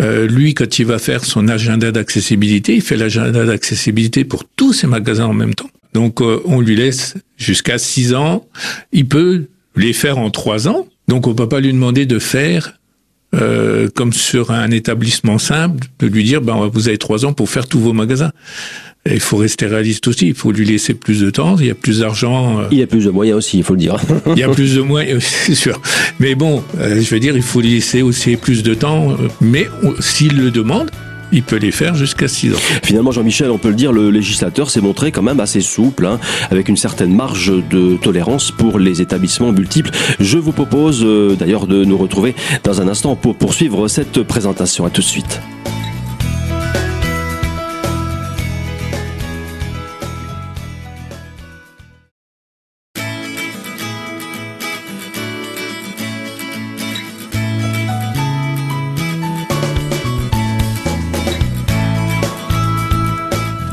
Euh, 0.00 0.26
lui, 0.26 0.54
quand 0.54 0.78
il 0.78 0.86
va 0.86 0.98
faire 0.98 1.24
son 1.24 1.48
agenda 1.48 1.92
d'accessibilité, 1.92 2.74
il 2.74 2.82
fait 2.82 2.96
l'agenda 2.96 3.44
d'accessibilité 3.44 4.24
pour 4.24 4.44
tous 4.44 4.72
ses 4.72 4.86
magasins 4.86 5.26
en 5.26 5.34
même 5.34 5.54
temps. 5.54 5.70
Donc, 5.96 6.20
on 6.20 6.60
lui 6.60 6.76
laisse 6.76 7.14
jusqu'à 7.38 7.78
six 7.78 8.12
ans. 8.12 8.46
Il 8.92 9.08
peut 9.08 9.46
les 9.76 9.94
faire 9.94 10.18
en 10.18 10.30
trois 10.30 10.68
ans. 10.68 10.86
Donc, 11.08 11.26
on 11.26 11.34
peut 11.34 11.48
pas 11.48 11.60
lui 11.60 11.72
demander 11.72 12.04
de 12.04 12.18
faire 12.18 12.74
euh, 13.34 13.88
comme 13.94 14.12
sur 14.12 14.50
un 14.50 14.70
établissement 14.70 15.38
simple, 15.38 15.88
de 15.98 16.06
lui 16.06 16.22
dire, 16.22 16.42
ben, 16.42 16.70
vous 16.70 16.88
avez 16.88 16.98
trois 16.98 17.24
ans 17.24 17.32
pour 17.32 17.48
faire 17.48 17.66
tous 17.66 17.80
vos 17.80 17.94
magasins. 17.94 18.30
il 19.10 19.20
faut 19.20 19.38
rester 19.38 19.66
réaliste 19.66 20.06
aussi. 20.06 20.28
Il 20.28 20.34
faut 20.34 20.52
lui 20.52 20.66
laisser 20.66 20.92
plus 20.92 21.20
de 21.20 21.30
temps. 21.30 21.56
Il 21.58 21.66
y 21.66 21.70
a 21.70 21.74
plus 21.74 22.00
d'argent. 22.00 22.60
Euh. 22.60 22.68
Il 22.70 22.78
y 22.78 22.82
a 22.82 22.86
plus 22.86 23.06
de 23.06 23.10
moyens 23.10 23.38
aussi, 23.38 23.56
il 23.56 23.64
faut 23.64 23.72
le 23.72 23.80
dire. 23.80 23.96
il 24.26 24.38
y 24.38 24.42
a 24.42 24.48
plus 24.48 24.76
de 24.76 24.82
moyens, 24.82 25.24
c'est 25.46 25.54
sûr. 25.54 25.80
Mais 26.20 26.34
bon, 26.34 26.62
euh, 26.78 27.00
je 27.00 27.10
veux 27.10 27.20
dire, 27.20 27.36
il 27.36 27.42
faut 27.42 27.62
lui 27.62 27.70
laisser 27.70 28.02
aussi 28.02 28.36
plus 28.36 28.62
de 28.62 28.74
temps. 28.74 29.16
Mais 29.40 29.66
s'il 29.98 30.36
le 30.36 30.50
demande, 30.50 30.90
il 31.32 31.42
peut 31.42 31.56
les 31.56 31.70
faire 31.70 31.94
jusqu'à 31.94 32.28
6 32.28 32.54
ans. 32.54 32.58
Finalement, 32.82 33.12
Jean-Michel, 33.12 33.50
on 33.50 33.58
peut 33.58 33.68
le 33.68 33.74
dire, 33.74 33.92
le 33.92 34.10
législateur 34.10 34.70
s'est 34.70 34.80
montré 34.80 35.12
quand 35.12 35.22
même 35.22 35.40
assez 35.40 35.60
souple, 35.60 36.06
hein, 36.06 36.18
avec 36.50 36.68
une 36.68 36.76
certaine 36.76 37.14
marge 37.14 37.52
de 37.70 37.96
tolérance 37.96 38.50
pour 38.50 38.78
les 38.78 39.02
établissements 39.02 39.52
multiples. 39.52 39.90
Je 40.20 40.38
vous 40.38 40.52
propose 40.52 41.04
euh, 41.04 41.36
d'ailleurs 41.36 41.66
de 41.66 41.84
nous 41.84 41.98
retrouver 41.98 42.34
dans 42.64 42.80
un 42.80 42.88
instant 42.88 43.16
pour 43.16 43.36
poursuivre 43.36 43.88
cette 43.88 44.22
présentation. 44.22 44.84
À 44.84 44.90
tout 44.90 45.00
de 45.00 45.06
suite. 45.06 45.40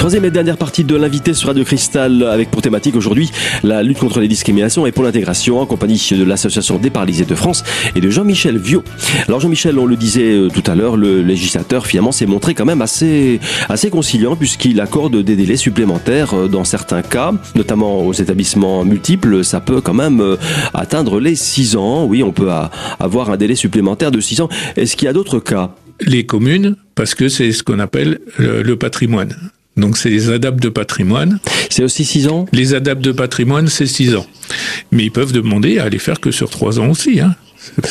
Troisième 0.04 0.26
et 0.26 0.32
dernière 0.32 0.58
partie 0.58 0.84
de 0.84 0.98
l'invité 0.98 1.34
sur 1.34 1.48
Radio 1.48 1.64
Cristal 1.64 2.24
avec 2.24 2.52
pour 2.52 2.62
thématique 2.62 2.98
aujourd'hui 2.98 3.32
la 3.64 3.84
lutte 3.84 4.00
contre 4.00 4.20
les 4.20 4.28
discriminations 4.28 4.86
et 4.86 4.92
pour 4.92 5.06
l'intégration 5.06 5.62
en 5.62 5.66
compagnie 5.66 6.10
de 6.12 6.26
l'association 6.26 6.78
des 6.78 6.90
paralysés 6.90 7.24
de 7.24 7.36
France 7.36 7.64
et 7.96 8.02
de 8.02 8.10
Jean-Michel 8.10 8.58
Viau. 8.58 8.84
Alors 9.30 9.40
Jean-Michel, 9.40 9.80
on 9.80 9.86
le 9.86 9.96
disait 9.96 10.34
euh, 10.34 10.50
tout 10.50 10.70
à 10.70 10.76
l'heure, 10.76 10.98
le 10.98 11.22
législateur 11.22 11.88
finalement 11.88 12.12
s'est 12.12 12.26
montré 12.26 12.54
quand 12.54 12.66
même 12.66 12.82
assez 12.82 13.40
assez 13.70 13.90
conciliant 13.90 14.36
puisqu'il 14.36 14.82
accorde 14.82 15.24
des 15.24 15.38
délais 15.38 15.56
supplémentaires 15.56 16.34
euh, 16.34 16.48
dans 16.50 16.66
certains 16.66 17.02
cas, 17.02 17.32
notamment 17.56 18.06
aux 18.06 18.12
établissements 18.12 18.84
multiples, 18.84 19.46
ça 19.46 19.62
peut 19.62 19.80
quand 19.80 19.94
même 19.94 20.20
euh, 20.20 20.36
atteindre 20.74 21.22
les 21.22 21.36
6 21.36 21.78
ans. 21.78 22.04
Oui, 22.04 22.24
on 22.24 22.34
peut 22.34 22.50
avoir 23.00 23.30
un 23.30 23.38
délai 23.38 23.56
supplémentaire 23.56 24.12
de 24.12 24.20
6 24.20 24.42
ans. 24.42 24.50
Est-ce 24.76 24.98
qu'il 24.98 25.06
y 25.06 25.10
a 25.10 25.14
d'autres 25.14 25.40
cas? 25.40 25.74
Les 26.02 26.26
communes, 26.26 26.76
parce 26.94 27.16
que 27.16 27.30
c'est 27.30 27.54
ce 27.54 27.64
qu'on 27.64 27.80
appelle 27.80 28.20
le 28.38 28.76
patrimoine. 28.76 29.34
Donc 29.76 29.98
c'est 29.98 30.10
les 30.10 30.30
adaptes 30.30 30.62
de 30.62 30.70
patrimoine. 30.70 31.40
C'est 31.70 31.84
aussi 31.84 32.06
6 32.06 32.28
ans? 32.28 32.46
Les 32.52 32.74
adaptes 32.74 33.02
de 33.02 33.12
patrimoine, 33.12 33.68
c'est 33.68 33.88
6 33.88 34.16
ans. 34.16 34.28
Mais 34.92 35.06
ils 35.06 35.12
peuvent 35.12 35.32
demander 35.32 35.80
à 35.80 35.90
les 35.90 36.00
faire 36.00 36.20
que 36.20 36.32
sur 36.32 36.50
3 36.50 36.80
ans 36.80 36.90
aussi. 36.90 37.20
Hein. 37.20 37.36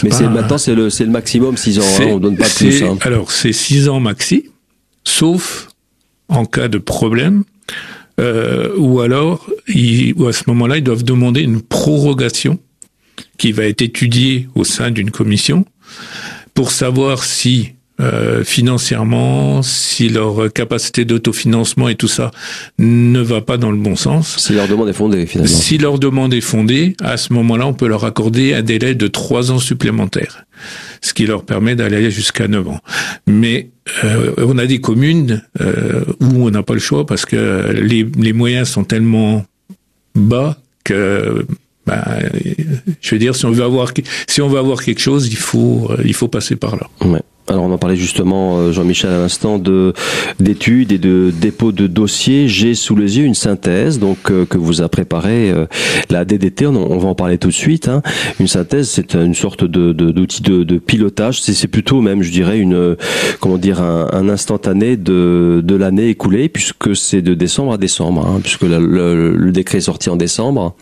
Mais 0.03 0.11
maintenant, 0.29 0.59
c'est 0.59 0.75
le, 0.75 0.89
le 0.89 1.07
maximum 1.07 1.57
6 1.57 1.79
ans, 1.79 1.83
hein, 1.83 2.05
on 2.09 2.19
donne 2.19 2.37
pas 2.37 2.49
plus. 2.49 2.83
Hein. 2.83 2.99
Alors 3.01 3.33
c'est 3.33 3.53
6 3.53 3.89
ans 3.89 4.01
maxi, 4.01 4.51
sauf 5.05 5.69
en 6.29 6.45
cas 6.45 6.69
de 6.69 6.79
problème, 6.79 7.45
euh, 8.21 8.75
ou 8.77 9.01
alors 9.01 9.47
ils, 9.69 10.15
ou 10.15 10.27
à 10.27 10.33
ce 10.33 10.45
moment-là, 10.49 10.77
ils 10.77 10.85
doivent 10.85 11.05
demander 11.05 11.41
une 11.41 11.63
prorogation 11.63 12.59
qui 13.39 13.53
va 13.53 13.65
être 13.65 13.83
étudiée 13.83 14.49
au 14.55 14.65
sein 14.65 14.91
d'une 14.91 15.11
commission 15.11 15.65
pour 16.55 16.71
savoir 16.71 17.25
si 17.25 17.73
euh, 18.03 18.43
financièrement, 18.43 19.63
si 19.63 20.09
leur 20.09 20.53
capacité 20.53 21.05
d'autofinancement 21.05 21.89
et 21.89 21.95
tout 21.95 22.09
ça 22.09 22.31
ne 22.79 23.21
va 23.21 23.41
pas 23.41 23.57
dans 23.57 23.71
le 23.71 23.77
bon 23.77 23.97
sens. 23.97 24.37
Si 24.39 24.55
leur 24.55 24.67
demande 24.67 24.89
est 24.89 24.95
fondée, 24.95 25.27
finalement. 25.27 25.53
Si 25.53 25.79
leur 25.79 25.99
demande 25.99 26.35
est 26.35 26.41
fondée, 26.41 26.97
à 27.03 27.17
ce 27.17 27.33
moment-là, 27.33 27.67
on 27.67 27.75
peut 27.75 27.87
leur 27.87 28.05
accorder 28.05 28.55
un 28.55 28.63
délai 28.63 28.95
de 28.95 29.07
trois 29.07 29.53
ans 29.53 29.59
supplémentaires, 29.59 30.45
ce 31.01 31.15
qui 31.15 31.27
leur 31.27 31.45
permet 31.45 31.77
d'aller 31.77 32.11
jusqu'à 32.11 32.49
neuf 32.49 32.67
ans. 32.67 32.81
Mais 33.27 33.71
euh, 34.05 34.33
on 34.39 34.59
a 34.59 34.67
des 34.67 34.81
communes 34.81 35.43
euh, 35.61 36.05
où 36.21 36.47
on 36.47 36.51
n'a 36.51 36.63
pas 36.63 36.75
le 36.75 36.81
choix 36.81 37.07
parce 37.07 37.25
que 37.25 37.73
les, 37.73 38.07
les 38.19 38.33
moyens 38.33 38.69
sont 38.69 38.85
tellement 38.85 39.45
bas 40.15 40.59
que 40.85 41.47
ben, 41.87 42.03
je 43.01 43.15
veux 43.15 43.19
dire, 43.19 43.35
si 43.35 43.45
on 43.45 43.51
veut 43.51 43.65
avoir, 43.65 43.93
si 44.29 44.41
on 44.41 44.49
veut 44.49 44.59
avoir 44.59 44.83
quelque 44.83 45.01
chose, 45.01 45.29
il 45.29 45.37
faut, 45.37 45.91
il 46.05 46.15
faut 46.15 46.29
passer 46.29 46.57
par 46.57 46.77
là. 46.77 46.89
Ouais. 47.05 47.21
Alors 47.49 47.65
on 47.65 47.73
en 47.73 47.79
parlait 47.79 47.97
justement, 47.97 48.59
euh, 48.59 48.73
Jean-Michel, 48.73 49.11
à 49.11 49.19
l'instant, 49.19 49.59
de 49.59 49.95
d'études 50.39 50.93
et 50.93 50.99
de 50.99 51.33
dépôts 51.33 51.73
de 51.73 51.89
dossiers. 51.89 52.47
J'ai 52.47 52.75
sous 52.77 52.95
les 52.95 53.19
yeux 53.19 53.25
une 53.25 53.35
synthèse 53.35 53.99
donc 53.99 54.31
euh, 54.31 54.47
que 54.47 54.59
vous 54.59 54.81
a 54.81 54.89
préparé 54.89 55.51
euh, 55.51 55.67
la 56.09 56.25
DDT. 56.25 56.69
On, 56.69 56.99
va 56.99 57.09
en 57.09 57.17
parler 57.17 57.39
tout 57.39 57.49
de 57.49 57.53
suite. 57.53 57.89
Hein. 57.89 58.01
Une 58.39 58.47
synthèse, 58.47 58.89
c'est 58.89 59.15
une 59.15 59.35
sorte 59.35 59.65
de 59.65 59.93
d'outil 59.93 60.43
de, 60.43 60.63
de, 60.63 60.79
pilotage. 60.79 61.43
C'est 61.43 61.67
plutôt 61.67 62.01
même, 62.01 62.23
je 62.23 62.31
dirais, 62.31 62.61
une 62.61 62.97
comment 63.41 63.59
dire, 63.59 63.83
un, 63.83 64.09
un 64.13 64.29
instantané 64.29 64.97
de 64.97 65.61
de 65.65 65.75
l'année 65.75 66.11
écoulée, 66.11 66.49
puisque 66.49 66.95
c'est 66.95 67.23
de 67.23 67.35
décembre 67.35 67.73
à 67.73 67.79
décembre, 67.79 68.25
hein, 68.25 68.41
puisque 68.41 68.63
le, 68.63 69.35
le, 69.35 69.53
décret 69.53 69.79
est 69.79 69.83
sorti 69.83 70.11
en 70.11 70.17
décembre, 70.17 70.77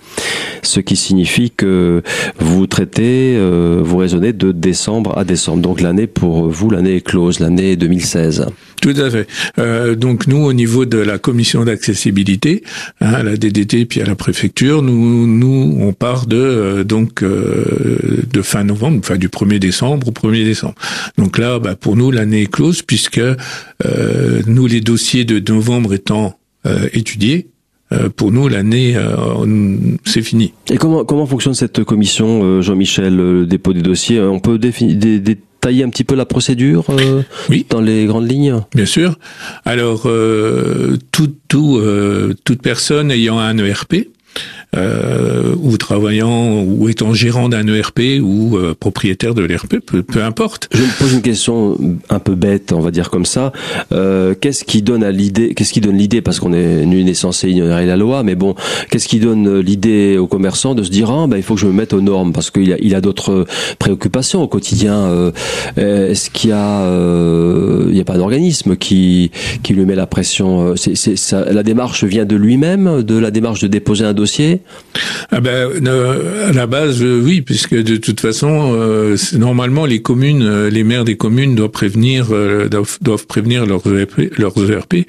ce 0.62 0.80
qui 0.80 0.96
signifie 0.96 1.50
que 1.50 2.02
vous 2.38 2.66
traitez, 2.66 3.38
vous 3.82 3.96
raisonnez 3.96 4.34
de 4.34 4.52
décembre 4.52 5.16
à 5.16 5.24
décembre. 5.24 5.62
Donc 5.62 5.80
l'année 5.80 6.06
pour 6.06 6.49
vous, 6.50 6.70
l'année 6.70 6.96
est 6.96 7.00
close, 7.00 7.40
l'année 7.40 7.76
2016. 7.76 8.46
Tout 8.80 8.94
à 8.96 9.10
fait. 9.10 9.26
Euh, 9.58 9.94
donc 9.94 10.26
nous, 10.26 10.38
au 10.38 10.52
niveau 10.52 10.86
de 10.86 10.98
la 10.98 11.18
commission 11.18 11.64
d'accessibilité, 11.64 12.62
hein, 13.00 13.12
à 13.12 13.22
la 13.22 13.36
DDT 13.36 13.84
puis 13.84 14.00
à 14.00 14.06
la 14.06 14.14
préfecture, 14.14 14.82
nous, 14.82 15.26
nous, 15.26 15.76
on 15.80 15.92
part 15.92 16.26
de 16.26 16.36
euh, 16.36 16.84
donc 16.84 17.22
euh, 17.22 18.22
de 18.32 18.42
fin 18.42 18.64
novembre, 18.64 18.98
enfin 19.00 19.16
du 19.16 19.28
1er 19.28 19.58
décembre 19.58 20.08
au 20.08 20.12
1er 20.12 20.44
décembre. 20.44 20.74
Donc 21.18 21.36
là, 21.36 21.58
bah, 21.58 21.76
pour 21.76 21.96
nous, 21.96 22.10
l'année 22.10 22.42
est 22.42 22.50
close 22.50 22.82
puisque 22.82 23.20
nous, 24.46 24.66
les 24.66 24.80
dossiers 24.80 25.24
de 25.24 25.52
novembre 25.52 25.94
étant 25.94 26.38
étudiés, 26.92 27.48
pour 28.16 28.30
nous, 28.30 28.48
l'année, 28.48 28.96
c'est 30.04 30.22
fini. 30.22 30.52
Et 30.70 30.76
comment 30.76 31.04
comment 31.04 31.26
fonctionne 31.26 31.54
cette 31.54 31.82
commission, 31.84 32.60
Jean-Michel, 32.60 33.16
le 33.16 33.46
dépôt 33.46 33.72
des 33.72 33.82
dossiers? 33.82 34.20
On 34.20 34.38
peut 34.38 34.58
définir 34.58 34.96
des 34.96 35.38
tailler 35.60 35.84
un 35.84 35.90
petit 35.90 36.04
peu 36.04 36.14
la 36.14 36.26
procédure 36.26 36.86
euh, 36.90 37.22
oui. 37.48 37.66
dans 37.68 37.80
les 37.80 38.06
grandes 38.06 38.30
lignes? 38.30 38.60
Bien 38.74 38.86
sûr. 38.86 39.18
Alors, 39.64 40.02
euh, 40.06 40.96
tout, 41.12 41.32
tout, 41.48 41.78
euh, 41.78 42.34
toute 42.44 42.62
personne 42.62 43.10
ayant 43.10 43.38
un 43.38 43.56
ERP 43.58 44.08
euh, 44.76 45.54
ou 45.60 45.76
travaillant 45.78 46.62
ou 46.62 46.88
étant 46.88 47.12
gérant 47.12 47.48
d'un 47.48 47.66
ERP 47.66 48.20
ou 48.22 48.56
euh, 48.56 48.72
propriétaire 48.78 49.34
de 49.34 49.42
l'ERP, 49.42 49.80
peu, 49.84 50.02
peu, 50.02 50.22
importe. 50.22 50.68
Je 50.72 50.82
me 50.82 50.98
pose 50.98 51.12
une 51.12 51.22
question 51.22 51.76
un 52.08 52.18
peu 52.20 52.36
bête, 52.36 52.72
on 52.72 52.80
va 52.80 52.92
dire 52.92 53.10
comme 53.10 53.26
ça. 53.26 53.52
Euh, 53.90 54.34
qu'est-ce 54.40 54.64
qui 54.64 54.82
donne 54.82 55.02
à 55.02 55.10
l'idée 55.10 55.54
Qu'est-ce 55.54 55.72
qui 55.72 55.80
donne 55.80 55.96
l'idée 55.96 56.20
Parce 56.20 56.38
qu'on 56.38 56.52
est 56.52 56.86
nul 56.86 57.04
n'est 57.04 57.14
censé 57.14 57.50
ignorer 57.50 57.84
la 57.84 57.96
loi, 57.96 58.22
mais 58.22 58.36
bon, 58.36 58.54
qu'est-ce 58.90 59.08
qui 59.08 59.18
donne 59.18 59.58
l'idée 59.58 60.18
aux 60.18 60.28
commerçants 60.28 60.76
de 60.76 60.84
se 60.84 60.90
dire 60.90 61.10
ah 61.10 61.26
ben 61.26 61.36
il 61.36 61.42
faut 61.42 61.54
que 61.54 61.60
je 61.60 61.66
me 61.66 61.72
mette 61.72 61.92
aux 61.92 62.00
normes 62.00 62.32
parce 62.32 62.52
qu'il 62.52 62.72
a 62.72 62.76
il 62.80 62.94
a 62.94 63.00
d'autres 63.00 63.46
préoccupations 63.80 64.40
au 64.40 64.48
quotidien. 64.48 64.94
Euh, 64.94 65.32
est-ce 66.10 66.30
qu'il 66.30 66.50
y 66.50 66.52
a 66.52 66.86
il 67.88 67.96
y 67.96 68.00
a 68.00 68.04
pas 68.04 68.16
d'organisme 68.16 68.76
qui 68.76 69.32
qui 69.64 69.74
lui 69.74 69.84
met 69.84 69.96
la 69.96 70.06
pression 70.06 70.76
C'est 70.76 70.94
c'est 70.94 71.32
la 71.32 71.62
démarche 71.64 72.04
vient 72.04 72.24
de 72.24 72.36
lui-même, 72.36 73.02
de 73.02 73.18
la 73.18 73.32
démarche 73.32 73.60
de 73.60 73.66
déposer 73.66 74.04
un 74.04 74.12
dossier? 74.12 74.59
Ah 75.30 75.40
ben, 75.40 75.86
À 76.48 76.52
la 76.52 76.66
base, 76.66 77.02
oui, 77.02 77.42
puisque 77.42 77.74
de 77.74 77.96
toute 77.96 78.20
façon, 78.20 78.76
normalement, 79.34 79.86
les 79.86 80.02
communes, 80.02 80.68
les 80.68 80.84
maires 80.84 81.04
des 81.04 81.16
communes 81.16 81.54
doivent 81.54 81.70
prévenir, 81.70 82.26
doivent, 82.70 82.98
doivent, 83.00 83.26
prévenir 83.26 83.66
leurs 83.66 83.86
ERP, 83.86 84.38
leurs 84.38 84.70
ERP 84.70 85.06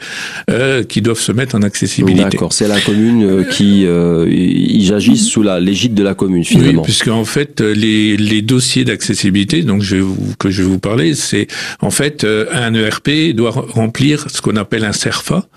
qui 0.87 1.01
doivent 1.01 1.19
se 1.19 1.31
mettre 1.31 1.55
en 1.55 1.61
accessibilité. 1.61 2.23
D'accord, 2.23 2.53
c'est 2.53 2.67
la 2.67 2.79
commune 2.79 3.45
qui 3.49 3.81
ils 3.83 4.93
agissent 4.93 5.27
sous 5.27 5.43
la 5.43 5.59
l'égide 5.59 5.93
de 5.93 6.03
la 6.03 6.13
commune 6.13 6.43
finalement. 6.43 6.81
Oui, 6.81 6.85
puisque 6.85 7.07
en 7.07 7.25
fait, 7.25 7.61
les, 7.61 8.17
les 8.17 8.41
dossiers 8.41 8.85
d'accessibilité, 8.85 9.63
donc 9.63 9.81
je 9.81 9.97
vais 9.97 10.01
vous, 10.01 10.17
que 10.39 10.49
je 10.49 10.63
vais 10.63 10.69
vous 10.69 10.79
parler, 10.79 11.13
c'est 11.13 11.47
en 11.81 11.91
fait 11.91 12.25
un 12.51 12.73
ERP 12.73 13.09
doit 13.33 13.51
remplir 13.51 14.25
ce 14.29 14.41
qu'on 14.41 14.55
appelle 14.55 14.85
un 14.85 14.91
CERFA. 14.91 15.47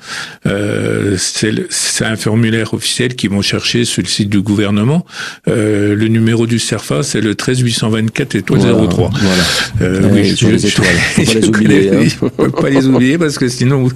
Euh, 0.46 1.16
c'est 1.18 2.04
un 2.04 2.16
formulaire 2.16 2.74
officiel 2.74 3.14
qu'ils 3.14 3.30
vont 3.30 3.42
chercher 3.42 3.83
sur 3.84 4.02
le 4.02 4.08
site 4.08 4.28
du 4.28 4.40
gouvernement. 4.40 5.04
Euh, 5.48 5.94
le 5.94 6.08
numéro 6.08 6.46
du 6.46 6.58
CERFA, 6.58 7.02
c'est 7.02 7.20
le 7.20 7.34
13 7.34 7.60
824 7.60 8.34
étoile 8.36 8.60
03. 8.60 9.10
Voilà. 9.10 9.42
Euh, 9.82 10.08
oui, 10.12 10.34
je, 10.36 10.46
les 10.50 10.66
étoiles. 10.66 10.86
Faut 10.86 11.22
pas 11.24 11.38
les 11.38 11.48
oublier. 11.48 11.90
Hein. 11.90 12.08
Faut 12.18 12.50
pas 12.50 12.70
les 12.70 12.86
oublier 12.86 13.18
parce 13.18 13.38
que 13.38 13.48
sinon 13.48 13.82
vous, 13.82 13.92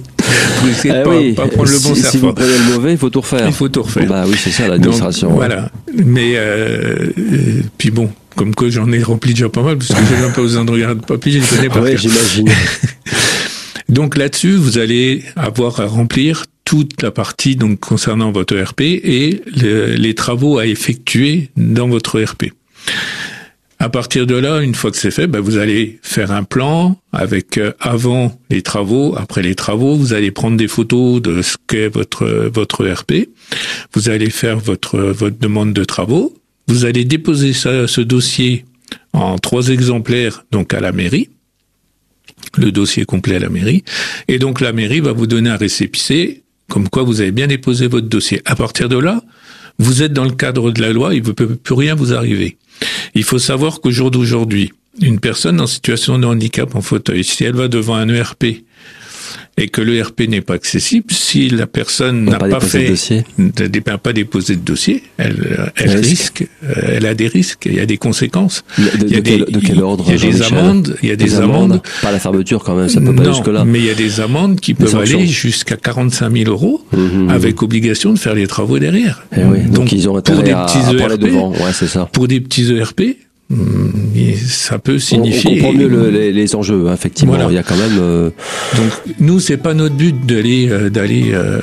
risquez 0.65 0.89
de 0.89 0.95
ah 0.95 1.03
pas, 1.03 1.43
pas, 1.43 1.47
prendre 1.49 1.71
le 1.71 1.79
bon 1.79 1.95
CERFA. 1.95 2.11
Si 2.11 2.17
vous 2.17 2.33
prenez 2.33 2.47
le 2.47 2.73
mauvais, 2.73 2.91
il 2.93 2.97
faut 2.97 3.09
tout 3.09 3.21
refaire. 3.21 3.47
Il 3.47 3.53
faut 3.53 3.69
tout 3.69 3.83
refaire. 3.83 4.07
Bah 4.07 4.25
oui, 4.27 4.35
c'est 4.37 4.51
ça 4.51 4.67
l'administration. 4.67 5.31
Voilà. 5.31 5.71
Mais 5.93 6.33
euh, 6.35 7.11
puis 7.77 7.91
bon, 7.91 8.09
comme 8.35 8.55
que 8.55 8.69
j'en 8.69 8.91
ai 8.91 9.01
rempli 9.03 9.33
déjà 9.33 9.49
pas 9.49 9.61
mal, 9.61 9.77
parce 9.77 9.89
que 9.89 9.99
j'ai 10.09 10.21
même 10.21 10.33
pas 10.33 10.41
besoin 10.41 10.65
de 10.65 10.71
regarder 10.71 11.01
de 11.01 11.05
papier, 11.05 11.41
je 11.41 11.55
connais 11.55 11.69
pas. 11.69 11.81
Oui, 11.81 11.97
j'imagine. 11.97 12.49
Donc 13.89 14.17
là-dessus, 14.17 14.53
vous 14.53 14.77
allez 14.77 15.23
avoir 15.35 15.79
à 15.79 15.85
remplir 15.87 16.45
toute 16.69 17.01
la 17.01 17.09
partie 17.09 17.55
donc 17.55 17.79
concernant 17.79 18.31
votre 18.31 18.55
ERP 18.55 18.81
et 18.81 19.41
les 19.47 20.13
travaux 20.13 20.59
à 20.59 20.67
effectuer 20.67 21.49
dans 21.57 21.87
votre 21.87 22.21
ERP. 22.21 22.53
À 23.79 23.89
partir 23.89 24.27
de 24.27 24.35
là, 24.35 24.59
une 24.59 24.75
fois 24.75 24.91
que 24.91 24.97
c'est 24.97 25.09
fait, 25.09 25.25
ben 25.25 25.39
vous 25.39 25.57
allez 25.57 25.97
faire 26.03 26.31
un 26.31 26.43
plan 26.43 26.95
avec 27.11 27.57
euh, 27.57 27.71
avant 27.79 28.39
les 28.51 28.61
travaux, 28.61 29.15
après 29.17 29.41
les 29.41 29.55
travaux, 29.55 29.95
vous 29.95 30.13
allez 30.13 30.29
prendre 30.29 30.57
des 30.57 30.67
photos 30.67 31.23
de 31.23 31.41
ce 31.41 31.57
qu'est 31.65 31.87
votre 31.87 32.27
votre 32.53 32.85
ERP. 32.85 33.29
Vous 33.93 34.09
allez 34.09 34.29
faire 34.29 34.59
votre 34.59 34.99
votre 34.99 35.39
demande 35.39 35.73
de 35.73 35.83
travaux. 35.83 36.37
Vous 36.67 36.85
allez 36.85 37.03
déposer 37.03 37.53
ce 37.53 38.01
dossier 38.01 38.65
en 39.13 39.39
trois 39.39 39.69
exemplaires 39.69 40.45
donc 40.51 40.75
à 40.75 40.81
la 40.81 40.91
mairie 40.91 41.29
le 42.57 42.71
dossier 42.71 43.05
complet 43.05 43.35
à 43.35 43.39
la 43.39 43.49
mairie. 43.49 43.83
Et 44.27 44.39
donc 44.39 44.61
la 44.61 44.71
mairie 44.71 44.99
va 44.99 45.13
vous 45.13 45.27
donner 45.27 45.49
un 45.49 45.57
récépissé 45.57 46.43
comme 46.69 46.87
quoi 46.87 47.03
vous 47.03 47.21
avez 47.21 47.31
bien 47.31 47.47
déposé 47.47 47.87
votre 47.87 48.07
dossier. 48.07 48.41
À 48.45 48.55
partir 48.55 48.87
de 48.87 48.97
là, 48.97 49.21
vous 49.79 50.03
êtes 50.03 50.13
dans 50.13 50.25
le 50.25 50.31
cadre 50.31 50.71
de 50.71 50.81
la 50.81 50.93
loi, 50.93 51.13
il 51.15 51.23
ne 51.23 51.31
peut 51.31 51.55
plus 51.55 51.73
rien 51.73 51.95
vous 51.95 52.13
arriver. 52.13 52.57
Il 53.15 53.23
faut 53.23 53.39
savoir 53.39 53.81
qu'au 53.81 53.91
jour 53.91 54.11
d'aujourd'hui, 54.11 54.71
une 55.01 55.19
personne 55.19 55.59
en 55.61 55.67
situation 55.67 56.19
de 56.19 56.25
handicap 56.25 56.75
en 56.75 56.81
fauteuil, 56.81 57.23
si 57.23 57.43
elle 57.43 57.55
va 57.55 57.67
devant 57.67 57.95
un 57.95 58.09
ERP 58.09 58.63
et 59.57 59.67
que 59.67 59.81
l'ERP 59.81 60.21
n'est 60.27 60.41
pas 60.41 60.53
accessible, 60.53 61.11
si 61.11 61.49
la 61.49 61.67
personne 61.67 62.25
n'a 62.25 62.37
pas, 62.37 62.59
fait, 62.59 62.93
n'a 63.37 63.97
pas 63.97 64.13
déposé 64.13 64.55
de 64.55 64.61
dossier, 64.61 65.03
elle, 65.17 65.71
elle 65.75 65.97
risque, 65.97 66.47
euh, 66.63 66.73
elle 66.87 67.05
a 67.05 67.13
des 67.13 67.27
risques, 67.27 67.65
il 67.65 67.75
y 67.75 67.79
a 67.79 67.85
des 67.85 67.97
conséquences. 67.97 68.63
De, 68.77 69.05
il 69.05 69.13
y 69.13 69.17
a 69.17 69.21
des, 69.21 69.37
de 69.39 69.59
quel 69.59 69.81
ordre 69.81 70.05
Il 70.07 70.13
y 70.13 70.27
a 70.27 70.31
des 70.31 70.41
amendes, 70.43 70.95
il 71.03 71.09
y 71.09 71.11
a 71.11 71.15
des, 71.15 71.39
amendes. 71.39 71.81
Pas 72.01 72.11
la 72.11 72.19
fermeture 72.19 72.63
quand 72.63 72.75
même, 72.75 72.89
ça 72.89 73.01
peut 73.01 73.15
pas 73.15 73.31
jusque 73.31 73.47
là. 73.47 73.65
Mais 73.65 73.79
il 73.79 73.85
y 73.85 73.89
a 73.89 73.95
des 73.95 74.19
amendes 74.19 74.59
qui 74.59 74.73
peuvent 74.73 74.95
aller 74.95 75.27
jusqu'à 75.27 75.75
45 75.75 76.31
000 76.31 76.49
euros 76.49 76.83
mhm. 76.91 77.29
avec 77.29 77.61
obligation 77.61 78.13
de 78.13 78.19
faire 78.19 78.35
les 78.35 78.47
travaux 78.47 78.79
derrière. 78.79 79.23
Eh 79.35 79.43
oui, 79.43 79.59
donc, 79.69 79.91
ils 79.91 80.07
ont 80.09 80.21
pour 80.21 80.43
des 80.43 80.53
petits 80.53 80.95
ERP, 80.95 81.19
devant. 81.19 81.51
Ouais, 81.51 81.73
c'est 81.73 81.87
ça. 81.87 82.07
Pour 82.11 82.27
des 82.27 82.39
petits 82.41 82.71
ERP, 82.73 83.01
Hmm, 83.49 83.89
ça 84.35 84.77
peut 84.77 84.99
signifier. 84.99 85.63
On, 85.63 85.71
comprend 85.71 85.73
mieux 85.73 86.09
les, 86.29 86.55
enjeux, 86.55 86.87
hein, 86.87 86.93
effectivement. 86.93 87.35
Il 87.49 87.55
y 87.55 87.57
a 87.57 87.63
quand 87.63 87.77
même. 87.77 87.97
Euh, 87.99 88.29
Donc 88.77 89.15
nous, 89.19 89.39
c'est 89.39 89.57
pas 89.57 89.73
notre 89.73 89.95
but 89.95 90.25
d'aller 90.25 90.69
euh, 90.69 90.89
d'aller 90.91 91.31
euh, 91.33 91.59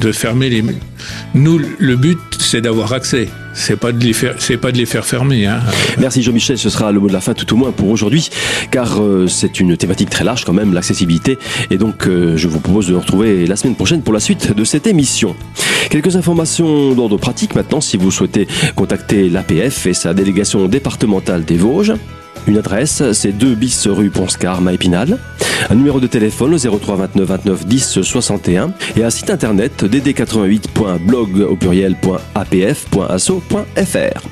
de 0.00 0.12
fermer 0.12 0.48
les. 0.48 0.62
Nous, 1.34 1.60
le 1.78 1.96
but, 1.96 2.18
c'est 2.38 2.60
d'avoir 2.60 2.92
accès. 2.92 3.28
C'est 3.60 3.76
pas 3.76 3.90
de 3.90 4.02
les 4.02 4.12
faire, 4.12 4.36
c'est 4.38 4.56
pas 4.56 4.70
de 4.70 4.78
les 4.78 4.86
faire 4.86 5.04
fermer. 5.04 5.46
Hein. 5.46 5.60
Merci 5.98 6.22
Jean-Michel, 6.22 6.56
ce 6.56 6.70
sera 6.70 6.92
le 6.92 7.00
mot 7.00 7.08
de 7.08 7.12
la 7.12 7.20
fin 7.20 7.34
tout 7.34 7.52
au 7.52 7.56
moins 7.56 7.72
pour 7.72 7.88
aujourd'hui, 7.88 8.30
car 8.70 9.00
c'est 9.26 9.58
une 9.58 9.76
thématique 9.76 10.10
très 10.10 10.24
large 10.24 10.44
quand 10.44 10.52
même, 10.52 10.72
l'accessibilité. 10.72 11.38
Et 11.70 11.76
donc, 11.76 12.06
je 12.06 12.48
vous 12.48 12.60
propose 12.60 12.86
de 12.86 12.92
nous 12.92 13.00
retrouver 13.00 13.46
la 13.46 13.56
semaine 13.56 13.74
prochaine 13.74 14.02
pour 14.02 14.14
la 14.14 14.20
suite 14.20 14.54
de 14.54 14.64
cette 14.64 14.86
émission. 14.86 15.34
Quelques 15.90 16.14
informations 16.16 16.94
d'ordre 16.94 17.18
pratique 17.18 17.56
maintenant, 17.56 17.80
si 17.80 17.96
vous 17.96 18.12
souhaitez 18.12 18.46
contacter 18.76 19.28
l'APF 19.28 19.86
et 19.86 19.94
sa 19.94 20.14
délégation 20.14 20.68
départementale 20.68 21.44
des 21.44 21.56
Vosges. 21.56 21.94
Une 22.48 22.56
adresse, 22.56 23.02
c'est 23.12 23.32
2 23.32 23.54
bis 23.54 23.86
rue 23.86 24.08
Ponscar, 24.08 24.66
Épinal. 24.70 25.18
Un 25.68 25.74
numéro 25.74 26.00
de 26.00 26.06
téléphone, 26.06 26.56
03 26.58 26.96
29 26.96 27.28
29 27.28 27.66
10 27.66 28.00
61. 28.00 28.72
Et 28.96 29.04
un 29.04 29.10
site 29.10 29.28
internet, 29.28 29.84
dd88.blog 29.84 31.42
au 31.42 31.56
pluriel.apf.asso.fr. 31.56 34.22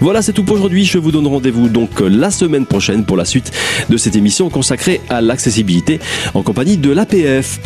Voilà, 0.00 0.22
c'est 0.22 0.32
tout 0.32 0.44
pour 0.44 0.54
aujourd'hui. 0.54 0.84
Je 0.84 0.98
vous 0.98 1.10
donne 1.10 1.26
rendez-vous 1.26 1.68
donc 1.68 1.98
la 1.98 2.30
semaine 2.30 2.64
prochaine 2.64 3.04
pour 3.04 3.16
la 3.16 3.24
suite 3.24 3.50
de 3.90 3.96
cette 3.96 4.14
émission 4.14 4.50
consacrée 4.50 5.00
à 5.08 5.20
l'accessibilité 5.20 5.98
en 6.34 6.44
compagnie 6.44 6.76
de 6.76 6.92
l'APF. 6.92 7.58